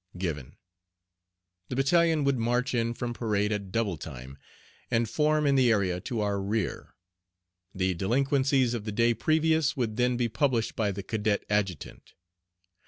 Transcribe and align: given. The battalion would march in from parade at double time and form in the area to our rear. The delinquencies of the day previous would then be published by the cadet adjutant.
given. 0.17 0.55
The 1.69 1.75
battalion 1.75 2.23
would 2.23 2.39
march 2.39 2.73
in 2.73 2.95
from 2.95 3.13
parade 3.13 3.51
at 3.51 3.71
double 3.71 3.97
time 3.97 4.39
and 4.89 5.07
form 5.07 5.45
in 5.45 5.53
the 5.53 5.69
area 5.71 5.99
to 6.01 6.21
our 6.21 6.41
rear. 6.41 6.95
The 7.75 7.93
delinquencies 7.93 8.73
of 8.73 8.85
the 8.85 8.91
day 8.91 9.13
previous 9.13 9.77
would 9.77 9.97
then 9.97 10.17
be 10.17 10.27
published 10.27 10.75
by 10.75 10.91
the 10.91 11.03
cadet 11.03 11.45
adjutant. 11.51 12.15